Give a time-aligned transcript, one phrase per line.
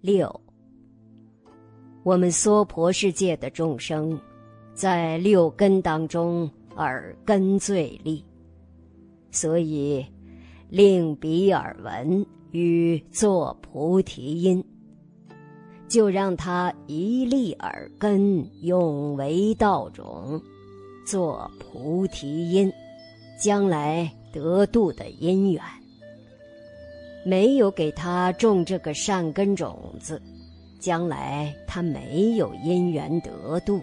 [0.00, 0.40] 六，
[2.04, 4.18] 我们娑婆世界的众生，
[4.74, 8.24] 在六根当中耳根最利，
[9.30, 10.04] 所以
[10.68, 14.64] 令彼耳闻与作菩提因，
[15.88, 20.40] 就让他一粒耳根永为道种，
[21.04, 22.72] 做菩提因，
[23.42, 25.62] 将来得度的因缘。
[27.26, 30.22] 没有给他种这个善根种子，
[30.78, 33.82] 将来他没有因缘得度。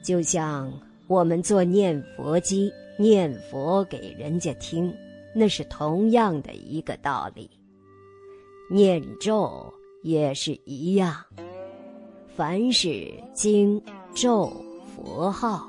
[0.00, 0.72] 就像
[1.08, 4.94] 我们做念佛机，念佛给人家听，
[5.34, 7.50] 那是同样的一个道理。
[8.70, 11.16] 念咒也是一样，
[12.36, 13.82] 凡是经
[14.14, 14.52] 咒
[14.94, 15.68] 佛号，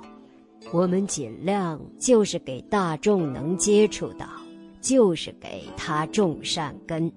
[0.72, 4.28] 我们尽量就是给大众能接触到。
[4.82, 7.12] 就是给他种善根，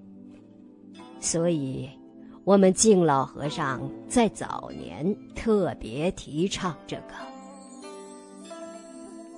[1.21, 1.89] 所以，
[2.45, 7.15] 我们敬老和尚在早年特别提倡这个。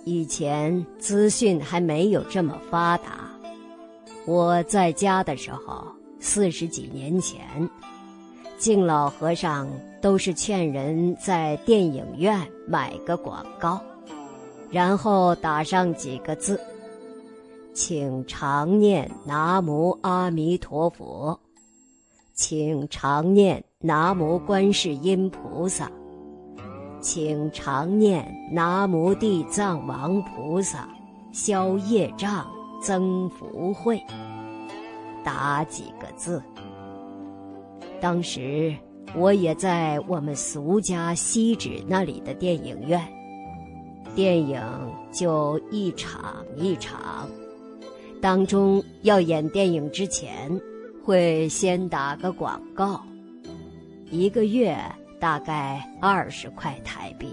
[0.05, 3.31] 以前资讯还没有这么发达，
[4.27, 5.87] 我在家的时候，
[6.19, 7.41] 四十几年前，
[8.59, 9.69] 敬老和尚
[10.03, 13.81] 都是劝人在电影院买个广告，
[14.71, 16.59] 然后打上几个字。
[17.75, 21.37] 请常念南无阿弥陀佛，
[22.33, 25.91] 请常念南无观世音菩萨，
[27.01, 30.89] 请常念南无地藏王菩萨，
[31.33, 32.47] 消业障，
[32.81, 34.01] 增福慧。
[35.25, 36.41] 打几个字。
[38.01, 38.73] 当时
[39.17, 43.05] 我也在我们俗家西址那里的电影院，
[44.15, 44.63] 电影
[45.13, 47.29] 就一场一场。
[48.25, 50.59] 当中要演电影之前，
[51.05, 53.05] 会先打个广告，
[54.11, 54.75] 一个月
[55.21, 57.29] 大概二十块台币。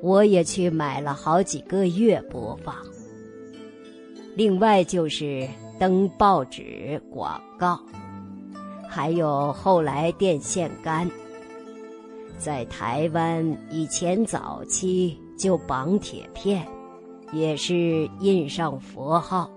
[0.00, 2.72] 我也去买了好几个月播放。
[4.36, 5.44] 另外就是
[5.76, 7.80] 登报纸广告，
[8.88, 11.10] 还有后来电线杆。
[12.38, 16.64] 在台湾以前早期就绑铁片。
[17.32, 19.50] 也是印上佛号，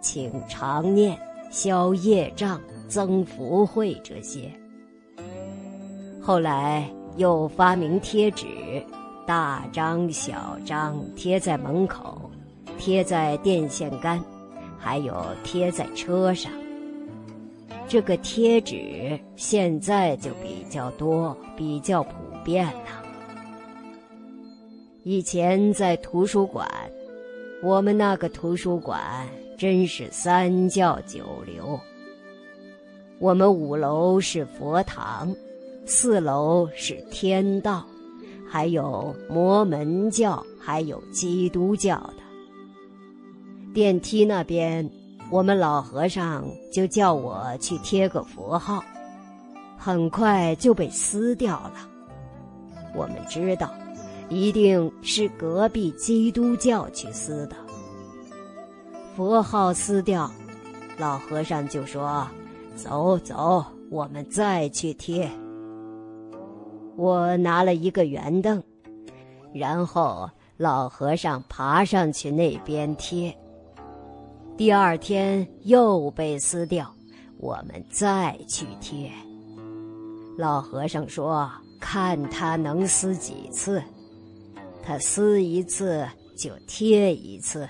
[0.00, 1.18] 请常念
[1.50, 4.50] 消业障、增福慧这些。
[6.20, 8.46] 后来又发明贴纸，
[9.24, 12.30] 大张小张贴在门口，
[12.76, 14.22] 贴在电线杆，
[14.76, 16.50] 还有贴在车上。
[17.88, 22.10] 这个贴纸现在就比较多，比较普
[22.44, 23.05] 遍了。
[25.08, 26.68] 以前在图书馆。
[27.62, 29.00] 我们那个图书馆
[29.56, 31.78] 真是三教九流。
[33.20, 35.32] 我们五楼是佛堂，
[35.86, 37.86] 四楼是天道，
[38.50, 43.72] 还有摩门教，还有基督教的。
[43.72, 44.90] 电梯那边，
[45.30, 48.82] 我们老和尚就叫我去贴个佛号，
[49.78, 51.88] 很快就被撕掉了。
[52.92, 53.72] 我们知道。
[54.28, 57.56] 一定是隔壁基督教去撕的，
[59.14, 60.30] 佛号撕掉，
[60.98, 62.26] 老和尚就说
[62.74, 65.30] ：“走走，我们再去贴。”
[66.96, 68.60] 我拿了一个圆凳，
[69.54, 73.32] 然后老和尚爬上去那边贴。
[74.56, 76.92] 第二天又被撕掉，
[77.38, 79.08] 我们再去贴。
[80.36, 81.48] 老和尚说
[81.78, 83.80] ：“看他能撕几次。”
[84.86, 87.68] 他撕一次就贴一次。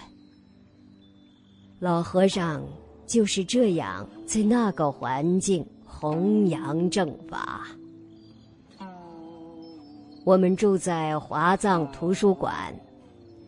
[1.81, 2.63] 老和尚
[3.07, 7.67] 就是这样在那个环境弘扬正法。
[10.27, 12.75] 我们住在华藏图书馆，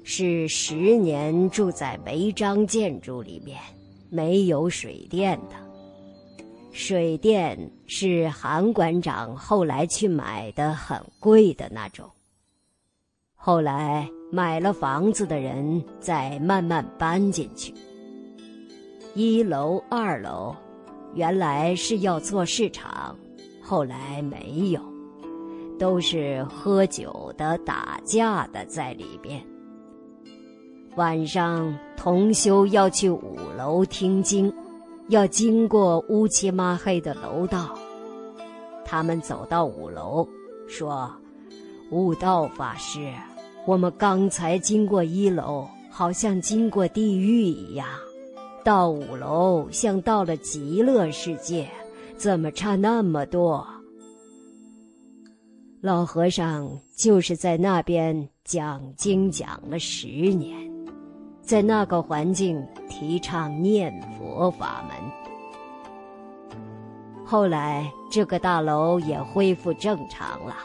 [0.02, 3.60] 是十年住在违章建筑里面，
[4.08, 5.56] 没有水电的。
[6.72, 12.08] 水电是韩馆长后来去买的，很贵的那种。
[13.48, 17.72] 后来买了房子的人再慢慢搬进去。
[19.14, 20.54] 一楼、二楼
[21.14, 23.16] 原来是要做市场，
[23.62, 24.82] 后来没有，
[25.78, 29.42] 都是喝酒的、打架的在里边。
[30.96, 34.52] 晚上同修要去五楼听经，
[35.08, 37.74] 要经过乌漆抹黑的楼道。
[38.84, 40.28] 他们走到五楼，
[40.66, 41.10] 说。
[41.90, 43.10] 悟道法师，
[43.68, 47.86] 我们刚才经过一楼，好像经过地狱一样；
[48.64, 51.68] 到五楼，像到了极乐世界，
[52.16, 53.66] 怎么差那么多？
[55.82, 56.66] 老和尚
[56.96, 60.58] 就是在那边讲经讲了十年，
[61.42, 64.96] 在那个环境提倡念佛法门。
[67.22, 70.56] 后来这个大楼也恢复正常了，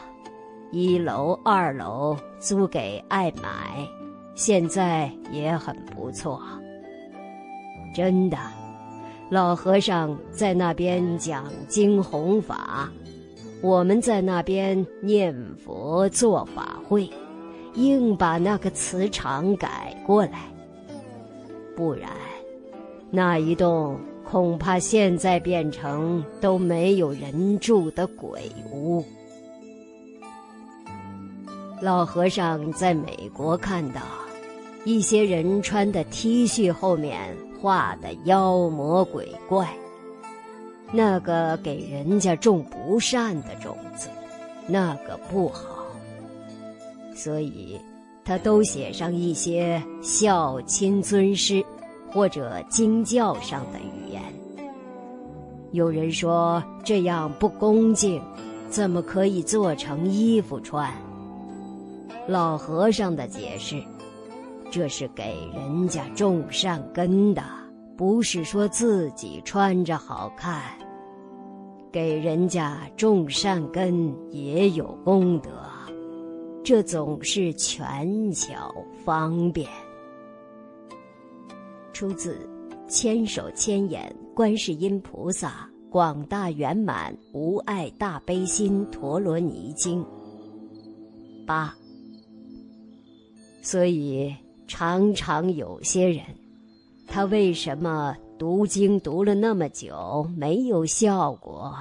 [0.74, 3.88] 一楼、二楼租给爱买，
[4.34, 6.42] 现在也很不错。
[7.94, 8.36] 真的，
[9.30, 12.90] 老和尚在那边讲经弘法。
[13.62, 15.32] 我们在那边念
[15.64, 17.08] 佛做法会，
[17.74, 20.40] 硬把那个磁场改过来，
[21.76, 22.10] 不然，
[23.12, 29.04] 那一栋恐怕现在变成都没有人住的鬼屋。
[31.84, 34.00] 老和尚在美国看到，
[34.86, 39.68] 一些人穿的 T 恤后面画的妖魔鬼怪。
[40.90, 44.08] 那个给人家种不善的种子，
[44.66, 45.84] 那个不好，
[47.14, 47.78] 所以
[48.24, 51.62] 他都写上一些孝亲尊师
[52.10, 54.22] 或者经教上的语言。
[55.72, 58.22] 有人说这样不恭敬，
[58.70, 60.90] 怎么可以做成衣服穿？
[62.26, 63.82] 老和尚的解释，
[64.70, 67.42] 这是给人家种善根的，
[67.98, 70.62] 不是说自己穿着好看。
[71.92, 75.50] 给人家种善根也有功德，
[76.64, 78.74] 这总是权巧
[79.04, 79.68] 方便。
[81.92, 82.34] 出自
[82.88, 90.02] 《千手千眼观世音菩萨广大圆满无碍大悲心陀罗尼经》
[91.46, 91.72] 八。
[93.64, 94.32] 所以
[94.68, 96.22] 常常有些人，
[97.08, 98.14] 他为什么？
[98.36, 101.72] 读经读了那么久没有效果，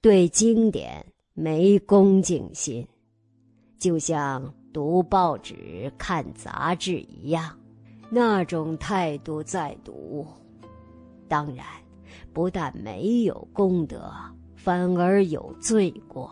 [0.00, 1.04] 对经典
[1.34, 2.84] 没恭敬心，
[3.78, 7.54] 就像读报纸看杂志一样，
[8.10, 10.26] 那种态度在读，
[11.28, 11.66] 当然
[12.32, 14.10] 不但没有功德，
[14.56, 16.30] 反而有罪过。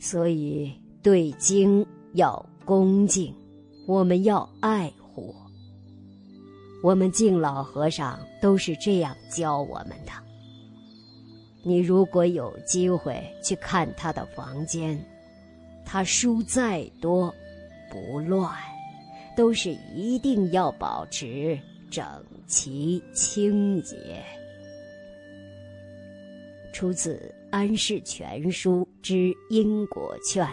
[0.00, 3.34] 所以对经要恭敬，
[3.86, 5.34] 我们要爱护。
[6.82, 10.12] 我们敬老和尚都是这样教我们的。
[11.62, 14.98] 你如果有机会去看他的房间，
[15.84, 17.32] 他书再多，
[17.90, 18.50] 不乱，
[19.36, 21.58] 都是一定要保持
[21.90, 22.04] 整
[22.46, 24.24] 齐清洁。
[26.72, 27.16] 出自
[27.50, 30.46] 《安世全书之因果劝》。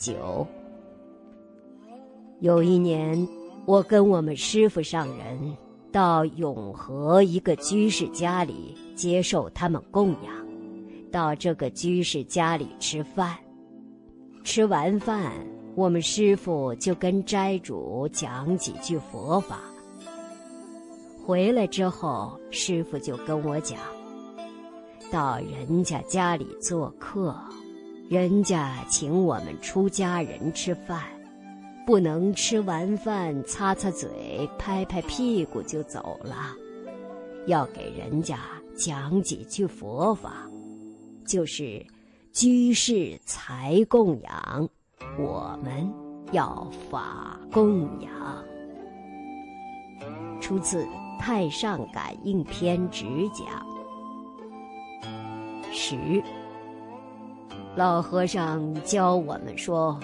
[0.00, 0.46] 九，
[2.40, 3.28] 有一年。
[3.66, 5.54] 我跟我们师傅上人
[5.92, 10.34] 到永和一个居士家里接受他们供养，
[11.12, 13.36] 到这个居士家里吃饭。
[14.42, 15.30] 吃完饭，
[15.74, 19.60] 我们师傅就跟斋主讲几句佛法。
[21.26, 23.78] 回来之后，师傅就跟我讲，
[25.12, 27.36] 到人家家里做客，
[28.10, 31.04] 人家请我们出家人吃饭。
[31.86, 36.34] 不能吃完饭擦擦嘴、拍拍屁股就走了，
[37.46, 38.40] 要给人家
[38.76, 40.50] 讲几句佛法，
[41.24, 41.86] 就是
[42.32, 44.68] 居士财供养，
[45.16, 45.88] 我们
[46.32, 48.10] 要法供养。
[50.40, 50.84] 出自
[51.20, 53.64] 《太上感应篇》直讲。
[55.72, 56.20] 十，
[57.76, 59.98] 老和尚教我们说，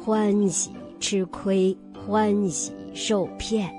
[0.00, 0.70] 欢喜。
[1.00, 3.70] 吃亏、欢喜、受骗，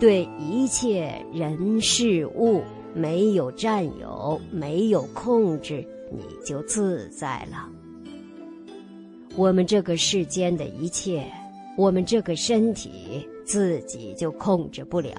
[0.00, 7.68] 对一切人事物没有占有、没有控制，你就自在了。
[9.36, 11.24] 我们这个世间的一切，
[11.78, 15.14] 我们这个身体自己就控制不了，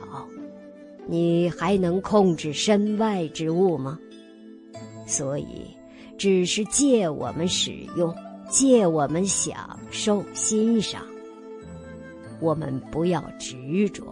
[1.08, 3.98] 你还能控制身外之物吗？
[5.08, 5.74] 所以，
[6.18, 8.14] 只是借我们使用，
[8.50, 11.02] 借我们享受、欣赏。
[12.40, 14.04] 我们不要执着，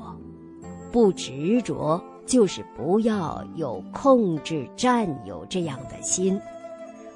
[0.91, 6.39] 不执着就是不要有控制、占有这样的心，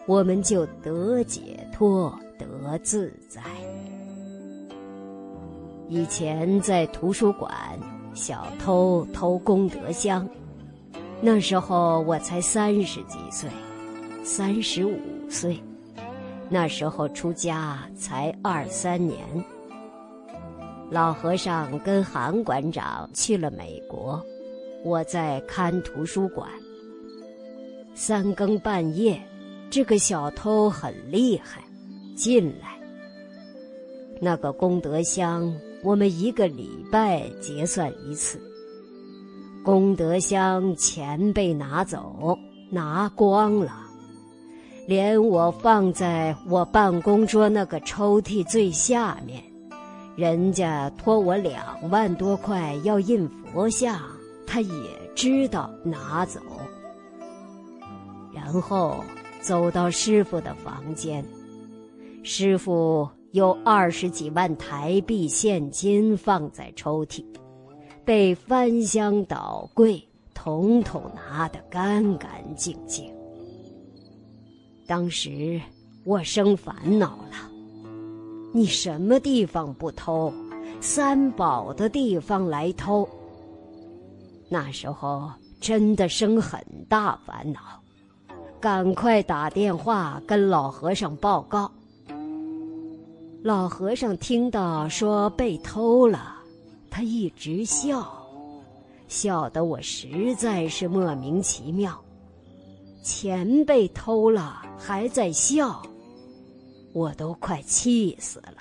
[0.06, 3.42] 我们就得解脱、得自在。
[5.88, 7.52] 以前在图书馆，
[8.14, 10.28] 小偷偷功德箱，
[11.22, 13.50] 那时候我才三十几岁，
[14.28, 14.98] 三十五
[15.30, 15.56] 岁，
[16.50, 19.20] 那时候出家才二三年。
[20.90, 24.20] 老和尚跟韩馆长去了美国，
[24.84, 26.50] 我在看图书馆。
[27.94, 29.22] 三更半夜，
[29.70, 31.64] 这个小偷很厉害，
[32.18, 32.80] 进来。
[34.20, 38.42] 那个功德箱，我们一个礼拜结算一次。
[39.64, 42.36] 功德箱钱被拿走，
[42.72, 43.85] 拿光了，
[44.88, 49.42] 连我放在我办公桌那个抽屉最下面，
[50.16, 54.00] 人家托我两万多块要印佛像，
[54.46, 54.72] 他也
[55.16, 56.40] 知道拿走。
[58.32, 59.04] 然后
[59.42, 61.26] 走到师傅的房间，
[62.22, 67.26] 师傅有二十几万台币现金放在抽屉。
[68.04, 73.12] 被翻箱倒柜，统统拿得干干净净。
[74.88, 75.60] 当时
[76.04, 77.50] 我生烦恼了：
[78.54, 80.32] 你什么地方不偷？
[80.80, 83.08] 三宝的地方来偷。
[84.48, 87.60] 那时候真的生很大烦恼，
[88.60, 91.72] 赶快打电话跟老和尚报告。
[93.42, 96.36] 老和尚听到说被偷了。
[96.92, 98.08] 他一直笑，
[99.08, 102.00] 笑得我实在是莫名其妙。
[103.06, 105.80] 钱被偷了还在笑，
[106.92, 108.58] 我都快气死了。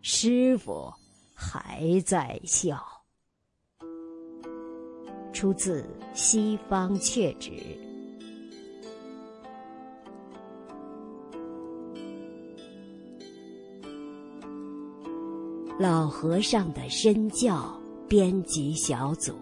[0.00, 0.88] 师傅
[1.34, 2.80] 还在笑。
[5.32, 5.82] 出自
[6.14, 7.50] 《西方阙纸》。
[15.80, 17.76] 老和尚的身教
[18.08, 19.34] 编辑小组。